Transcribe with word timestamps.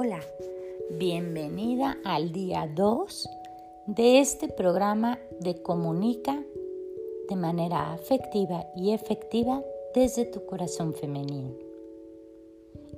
Hola, 0.00 0.20
bienvenida 0.92 1.96
al 2.04 2.30
día 2.30 2.70
2 2.72 3.28
de 3.88 4.20
este 4.20 4.46
programa 4.46 5.18
de 5.40 5.60
Comunica 5.60 6.40
de 7.28 7.34
manera 7.34 7.92
afectiva 7.94 8.64
y 8.76 8.92
efectiva 8.92 9.60
desde 9.96 10.24
tu 10.24 10.46
corazón 10.46 10.94
femenino. 10.94 11.50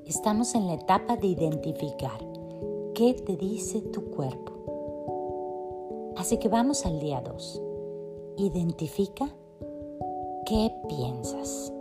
Estamos 0.05 0.55
en 0.55 0.67
la 0.67 0.75
etapa 0.75 1.17
de 1.17 1.29
identificar 1.29 2.21
qué 2.95 3.15
te 3.15 3.35
dice 3.39 3.81
tu 3.81 4.11
cuerpo. 4.11 4.53
Así 6.19 6.37
que 6.37 6.51
vamos 6.51 6.85
al 6.85 7.01
día 7.01 7.23
2. 7.23 7.63
Identifica 8.37 9.35
qué 10.45 10.71
piensas. 10.87 11.73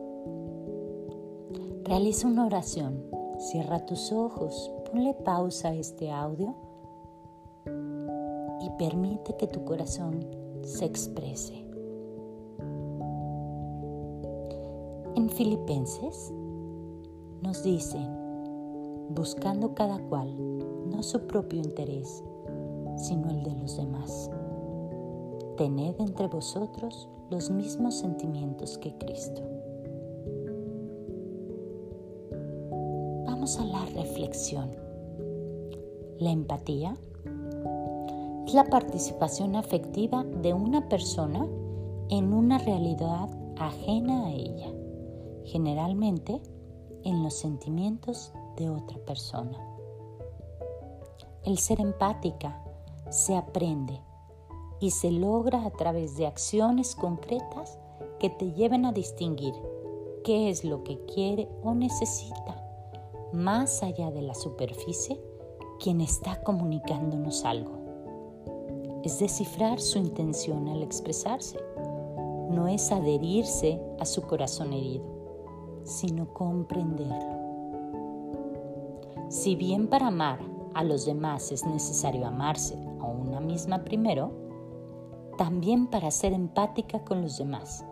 Realiza 1.83 2.25
una 2.25 2.45
oración. 2.45 3.03
Cierra 3.37 3.85
tus 3.85 4.13
ojos, 4.13 4.69
ponle 4.91 5.13
pausa 5.13 5.69
a 5.69 5.75
este 5.75 6.11
audio 6.11 6.55
y 8.61 8.69
permite 8.77 9.35
que 9.37 9.47
tu 9.47 9.63
corazón 9.63 10.25
se 10.63 10.85
exprese. 10.85 11.65
En 15.15 15.29
Filipenses 15.29 16.33
nos 17.41 17.63
dicen, 17.63 18.07
buscando 19.09 19.73
cada 19.75 19.99
cual 19.99 20.35
no 20.89 21.03
su 21.03 21.27
propio 21.27 21.59
interés, 21.59 22.23
sino 22.97 23.29
el 23.29 23.43
de 23.43 23.55
los 23.55 23.77
demás. 23.77 24.29
Tened 25.57 25.99
entre 25.99 26.27
vosotros 26.27 27.09
los 27.29 27.51
mismos 27.51 27.95
sentimientos 27.95 28.77
que 28.77 28.97
Cristo. 28.97 29.58
A 33.39 33.63
la 33.63 33.85
reflexión. 33.85 34.69
La 36.19 36.31
empatía 36.31 36.97
es 38.45 38.53
la 38.53 38.65
participación 38.65 39.55
afectiva 39.55 40.25
de 40.25 40.53
una 40.53 40.89
persona 40.89 41.47
en 42.09 42.33
una 42.33 42.57
realidad 42.57 43.29
ajena 43.57 44.25
a 44.25 44.31
ella, 44.33 44.73
generalmente 45.45 46.41
en 47.05 47.23
los 47.23 47.33
sentimientos 47.35 48.33
de 48.57 48.69
otra 48.69 48.97
persona. 49.05 49.57
El 51.45 51.59
ser 51.59 51.79
empática 51.79 52.61
se 53.09 53.37
aprende 53.37 54.01
y 54.81 54.91
se 54.91 55.11
logra 55.11 55.65
a 55.65 55.71
través 55.71 56.17
de 56.17 56.27
acciones 56.27 56.93
concretas 56.93 57.79
que 58.19 58.29
te 58.29 58.51
lleven 58.51 58.85
a 58.85 58.91
distinguir 58.91 59.53
qué 60.25 60.49
es 60.49 60.65
lo 60.65 60.83
que 60.83 60.99
quiere 61.05 61.47
o 61.63 61.73
necesita 61.73 62.58
más 63.33 63.83
allá 63.83 64.11
de 64.11 64.21
la 64.21 64.33
superficie 64.33 65.21
quien 65.79 66.01
está 66.01 66.41
comunicándonos 66.43 67.45
algo. 67.45 67.71
Es 69.03 69.19
descifrar 69.19 69.79
su 69.79 69.97
intención 69.97 70.67
al 70.67 70.83
expresarse. 70.83 71.57
No 72.49 72.67
es 72.67 72.91
adherirse 72.91 73.79
a 73.99 74.05
su 74.05 74.23
corazón 74.23 74.73
herido, 74.73 75.05
sino 75.83 76.33
comprenderlo. 76.33 77.39
Si 79.29 79.55
bien 79.55 79.87
para 79.87 80.07
amar 80.07 80.39
a 80.73 80.83
los 80.83 81.05
demás 81.05 81.51
es 81.51 81.65
necesario 81.65 82.25
amarse 82.25 82.75
a 82.99 83.05
una 83.05 83.39
misma 83.39 83.83
primero, 83.83 84.31
también 85.37 85.87
para 85.87 86.11
ser 86.11 86.33
empática 86.33 87.03
con 87.05 87.21
los 87.21 87.37
demás 87.37 87.85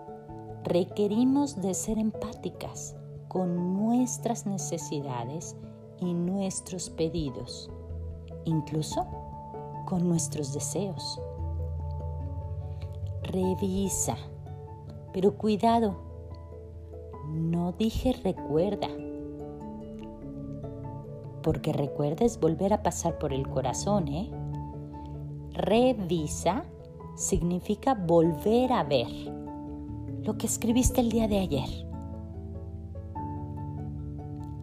requerimos 0.67 1.61
de 1.61 1.73
ser 1.73 1.97
empáticas 1.97 2.95
con 3.27 3.73
nuestras 3.73 4.45
necesidades 4.45 5.55
y 5.99 6.13
nuestros 6.13 6.89
pedidos, 6.89 7.69
incluso 8.45 9.05
con 9.85 10.07
nuestros 10.07 10.53
deseos. 10.53 11.19
Revisa, 13.23 14.15
pero 15.13 15.37
cuidado, 15.37 15.95
no 17.27 17.73
dije 17.73 18.13
recuerda, 18.23 18.87
porque 21.43 21.73
recuerda 21.73 22.25
es 22.25 22.39
volver 22.39 22.73
a 22.73 22.83
pasar 22.83 23.17
por 23.17 23.33
el 23.33 23.47
corazón, 23.47 24.07
¿eh? 24.07 24.31
Revisa 25.53 26.63
significa 27.15 27.95
volver 27.95 28.71
a 28.71 28.83
ver 28.83 29.07
lo 30.23 30.37
que 30.37 30.45
escribiste 30.45 31.01
el 31.01 31.09
día 31.09 31.27
de 31.27 31.39
ayer 31.39 31.87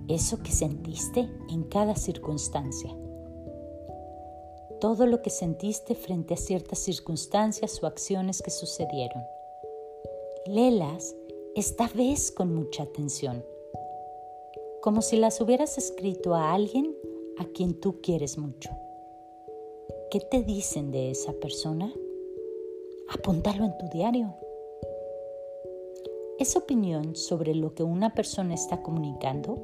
eso 0.09 0.42
que 0.42 0.53
sentiste 0.53 1.28
en 1.50 1.65
cada 1.65 1.97
circunstancia. 1.97 2.94
Todo 4.81 5.06
lo 5.06 5.22
que 5.22 5.31
sentiste 5.31 5.94
frente 5.94 6.34
a 6.34 6.37
ciertas 6.37 6.78
circunstancias 6.78 7.82
o 7.82 7.87
acciones 7.87 8.42
que 8.42 8.50
sucedieron. 8.50 9.22
Léelas 10.47 11.15
esta 11.54 11.88
vez 11.88 12.31
con 12.31 12.54
mucha 12.54 12.82
atención, 12.82 13.44
como 14.82 15.00
si 15.00 15.16
las 15.16 15.41
hubieras 15.41 15.78
escrito 15.78 16.34
a 16.34 16.53
alguien 16.53 16.94
a 17.38 17.47
quien 17.47 17.81
tú 17.81 18.00
quieres 18.03 18.36
mucho. 18.36 18.71
¿Qué 20.10 20.21
te 20.21 20.42
dicen 20.42 20.91
de 20.91 21.10
esa 21.12 21.32
persona? 21.32 21.92
Apúntalo 23.09 23.65
en 23.65 23.78
tu 23.78 23.88
diario. 23.88 24.34
Esa 26.38 26.59
opinión 26.59 27.16
sobre 27.16 27.54
lo 27.54 27.75
que 27.75 27.84
una 27.84 28.12
persona 28.15 28.54
está 28.54 28.82
comunicando 28.82 29.56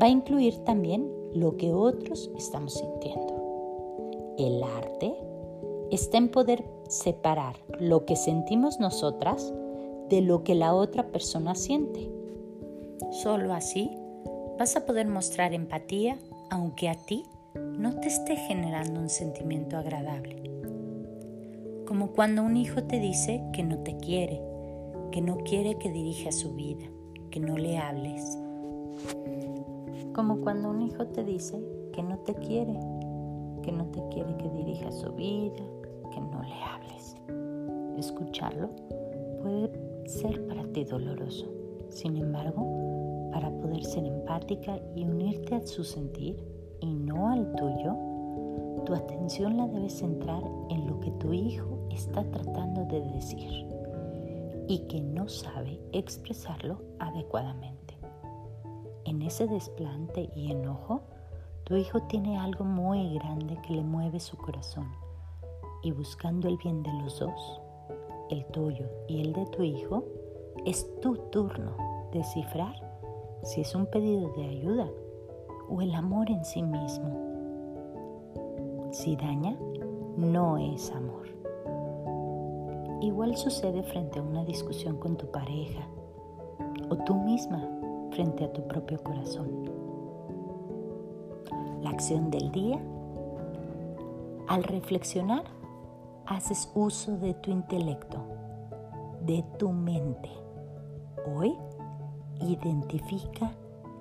va 0.00 0.06
a 0.06 0.10
incluir 0.10 0.58
también 0.64 1.10
lo 1.34 1.56
que 1.56 1.72
otros 1.72 2.30
estamos 2.36 2.74
sintiendo. 2.74 4.34
El 4.38 4.62
arte 4.62 5.14
está 5.90 6.18
en 6.18 6.28
poder 6.28 6.64
separar 6.88 7.56
lo 7.78 8.04
que 8.04 8.16
sentimos 8.16 8.80
nosotras 8.80 9.52
de 10.08 10.20
lo 10.20 10.44
que 10.44 10.54
la 10.54 10.74
otra 10.74 11.08
persona 11.08 11.54
siente. 11.54 12.10
Solo 13.10 13.52
así 13.52 13.90
vas 14.58 14.76
a 14.76 14.86
poder 14.86 15.06
mostrar 15.06 15.54
empatía 15.54 16.18
aunque 16.50 16.88
a 16.88 16.94
ti 16.94 17.24
no 17.54 17.98
te 18.00 18.08
esté 18.08 18.36
generando 18.36 19.00
un 19.00 19.08
sentimiento 19.08 19.76
agradable. 19.76 20.42
Como 21.86 22.12
cuando 22.12 22.42
un 22.42 22.56
hijo 22.56 22.84
te 22.84 22.98
dice 22.98 23.42
que 23.52 23.62
no 23.62 23.78
te 23.78 23.96
quiere, 23.96 24.40
que 25.12 25.20
no 25.20 25.38
quiere 25.38 25.76
que 25.76 25.90
dirija 25.90 26.32
su 26.32 26.54
vida, 26.54 26.86
que 27.30 27.40
no 27.40 27.56
le 27.56 27.78
hables, 27.78 28.38
como 30.14 30.40
cuando 30.40 30.70
un 30.70 30.80
hijo 30.80 31.06
te 31.08 31.24
dice 31.24 31.60
que 31.92 32.02
no 32.02 32.16
te 32.18 32.34
quiere, 32.34 32.78
que 33.62 33.72
no 33.72 33.84
te 33.86 34.00
quiere 34.10 34.36
que 34.36 34.48
dirija 34.48 34.90
su 34.92 35.12
vida, 35.12 35.62
que 36.12 36.20
no 36.20 36.40
le 36.42 36.54
hables. 36.62 37.16
Escucharlo 37.98 38.70
puede 39.42 40.08
ser 40.08 40.46
para 40.46 40.64
ti 40.72 40.84
doloroso. 40.84 41.46
Sin 41.88 42.16
embargo, 42.16 43.30
para 43.32 43.50
poder 43.50 43.84
ser 43.84 44.06
empática 44.06 44.78
y 44.94 45.04
unirte 45.04 45.56
a 45.56 45.66
su 45.66 45.82
sentir 45.82 46.36
y 46.80 46.94
no 46.94 47.28
al 47.28 47.52
tuyo, 47.56 47.96
tu 48.86 48.94
atención 48.94 49.56
la 49.56 49.66
debes 49.66 49.98
centrar 49.98 50.42
en 50.70 50.86
lo 50.86 51.00
que 51.00 51.10
tu 51.12 51.32
hijo 51.32 51.88
está 51.90 52.22
tratando 52.30 52.84
de 52.84 53.00
decir 53.12 53.66
y 54.68 54.78
que 54.86 55.00
no 55.00 55.28
sabe 55.28 55.80
expresarlo 55.92 56.78
adecuadamente 56.98 57.83
en 59.04 59.22
ese 59.22 59.46
desplante 59.46 60.30
y 60.34 60.50
enojo, 60.50 61.02
tu 61.64 61.76
hijo 61.76 62.00
tiene 62.02 62.38
algo 62.38 62.64
muy 62.64 63.14
grande 63.14 63.58
que 63.66 63.74
le 63.74 63.82
mueve 63.82 64.20
su 64.20 64.36
corazón. 64.36 64.88
Y 65.82 65.92
buscando 65.92 66.48
el 66.48 66.56
bien 66.58 66.82
de 66.82 66.92
los 66.94 67.18
dos, 67.20 67.60
el 68.30 68.44
tuyo 68.46 68.86
y 69.08 69.20
el 69.20 69.32
de 69.32 69.46
tu 69.46 69.62
hijo, 69.62 70.04
es 70.64 70.88
tu 71.00 71.16
turno 71.30 71.76
descifrar 72.12 72.74
si 73.42 73.60
es 73.60 73.74
un 73.74 73.86
pedido 73.86 74.32
de 74.34 74.44
ayuda 74.44 74.88
o 75.68 75.82
el 75.82 75.94
amor 75.94 76.30
en 76.30 76.44
sí 76.44 76.62
mismo. 76.62 77.24
Si 78.92 79.16
daña, 79.16 79.56
no 80.16 80.56
es 80.58 80.90
amor. 80.92 81.24
Igual 83.00 83.36
sucede 83.36 83.82
frente 83.82 84.18
a 84.18 84.22
una 84.22 84.44
discusión 84.44 84.96
con 84.98 85.16
tu 85.16 85.30
pareja 85.30 85.86
o 86.88 86.96
tú 87.04 87.14
misma 87.16 87.68
frente 88.14 88.44
a 88.44 88.52
tu 88.52 88.66
propio 88.68 89.02
corazón. 89.02 89.48
La 91.82 91.90
acción 91.90 92.30
del 92.30 92.52
día. 92.52 92.80
Al 94.46 94.62
reflexionar, 94.62 95.44
haces 96.26 96.70
uso 96.74 97.16
de 97.16 97.34
tu 97.34 97.50
intelecto, 97.50 98.18
de 99.22 99.44
tu 99.58 99.70
mente. 99.70 100.30
Hoy, 101.34 101.54
identifica 102.40 103.50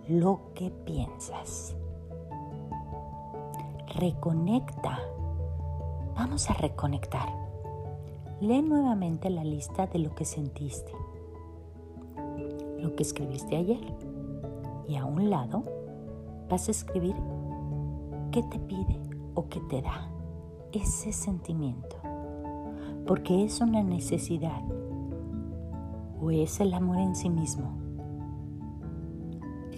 lo 0.07 0.51
que 0.53 0.69
piensas. 0.69 1.75
Reconecta. 3.95 4.99
Vamos 6.15 6.49
a 6.49 6.53
reconectar. 6.53 7.29
Lee 8.41 8.61
nuevamente 8.61 9.29
la 9.29 9.43
lista 9.43 9.87
de 9.87 9.99
lo 9.99 10.13
que 10.13 10.25
sentiste 10.25 11.02
lo 12.83 12.95
que 12.95 13.03
escribiste 13.03 13.55
ayer. 13.55 13.81
Y 14.87 14.97
a 14.97 15.05
un 15.05 15.29
lado 15.29 15.63
vas 16.49 16.67
a 16.67 16.71
escribir 16.71 17.15
¿Qué 18.33 18.41
te 18.41 18.57
pide 18.57 18.99
o 19.35 19.47
qué 19.47 19.59
te 19.69 19.83
da 19.83 20.09
ese 20.71 21.13
sentimiento? 21.13 21.97
Porque 23.05 23.43
es 23.43 23.61
una 23.61 23.83
necesidad 23.83 24.59
o 26.19 26.31
es 26.31 26.59
el 26.59 26.73
amor 26.73 26.97
en 26.97 27.15
sí 27.15 27.29
mismo. 27.29 27.77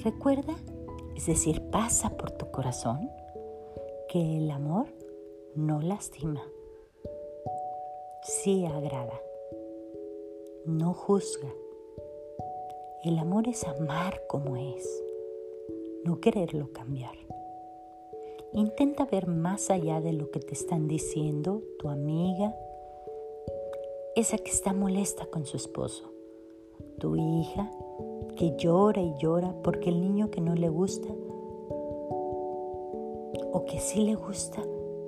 Recuerda, 0.05 0.53
es 1.17 1.25
decir, 1.25 1.63
pasa 1.69 2.11
por 2.11 2.31
tu 2.31 2.49
corazón 2.49 3.09
que 4.07 4.37
el 4.37 4.49
amor 4.49 4.87
no 5.53 5.81
lastima, 5.81 6.43
sí 8.21 8.65
agrada, 8.65 9.19
no 10.65 10.93
juzga. 10.93 11.49
El 13.05 13.19
amor 13.19 13.47
es 13.47 13.63
amar 13.65 14.23
como 14.27 14.57
es, 14.57 15.03
no 16.05 16.19
quererlo 16.19 16.73
cambiar. 16.73 17.13
Intenta 18.51 19.05
ver 19.05 19.27
más 19.27 19.69
allá 19.69 20.01
de 20.01 20.11
lo 20.11 20.31
que 20.31 20.39
te 20.39 20.53
están 20.53 20.87
diciendo 20.87 21.61
tu 21.77 21.89
amiga, 21.89 22.57
esa 24.15 24.39
que 24.39 24.49
está 24.49 24.73
molesta 24.73 25.27
con 25.27 25.45
su 25.45 25.55
esposo, 25.55 26.11
tu 26.97 27.15
hija 27.15 27.69
que 28.37 28.55
llora 28.57 29.03
y 29.03 29.13
llora 29.19 29.53
porque 29.63 29.91
el 29.91 30.01
niño 30.01 30.31
que 30.31 30.41
no 30.41 30.55
le 30.55 30.69
gusta 30.69 31.09
o 33.51 33.65
que 33.67 33.81
sí 33.81 34.03
le 34.03 34.15
gusta 34.15 34.63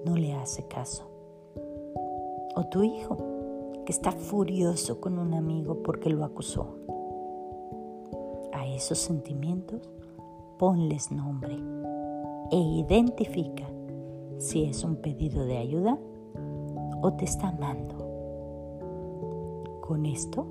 no 0.05 0.15
le 0.15 0.33
hace 0.33 0.67
caso. 0.67 1.01
O 2.55 2.63
tu 2.69 2.83
hijo 2.83 3.17
que 3.87 3.91
está 3.91 4.11
furioso 4.11 5.01
con 5.01 5.17
un 5.17 5.33
amigo 5.33 5.81
porque 5.81 6.11
lo 6.11 6.23
acusó. 6.23 6.75
Esos 8.77 8.99
sentimientos 8.99 9.89
ponles 10.59 11.11
nombre 11.11 11.57
e 12.51 12.57
identifica 12.57 13.67
si 14.37 14.65
es 14.65 14.83
un 14.83 14.97
pedido 14.97 15.45
de 15.45 15.57
ayuda 15.57 15.97
o 17.01 17.11
te 17.13 17.25
está 17.25 17.47
amando. 17.47 17.95
Con 19.81 20.05
esto 20.05 20.45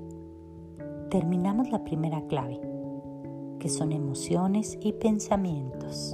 terminamos 1.09 1.71
la 1.71 1.85
primera 1.85 2.21
clave, 2.27 2.59
que 3.59 3.69
son 3.69 3.93
emociones 3.93 4.77
y 4.81 4.91
pensamientos. 4.91 6.13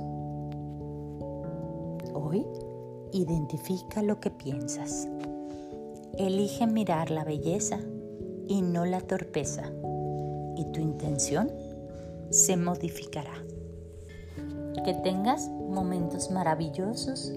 Hoy 2.13 2.45
identifica 3.11 4.03
lo 4.03 4.19
que 4.19 4.29
piensas. 4.29 5.09
Elige 6.19 6.67
mirar 6.67 7.09
la 7.09 7.23
belleza 7.23 7.79
y 8.47 8.61
no 8.61 8.85
la 8.85 9.01
torpeza, 9.01 9.63
y 10.55 10.65
tu 10.65 10.79
intención 10.79 11.49
se 12.33 12.57
modificará. 12.57 13.45
Que 14.83 14.93
tengas 15.03 15.47
momentos 15.49 16.31
maravillosos 16.31 17.31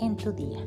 en 0.00 0.16
tu 0.16 0.32
día. 0.32 0.60